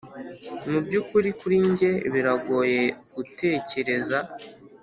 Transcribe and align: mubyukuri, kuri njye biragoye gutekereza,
mubyukuri, 0.69 1.29
kuri 1.39 1.57
njye 1.69 1.91
biragoye 2.13 2.81
gutekereza, 3.15 4.19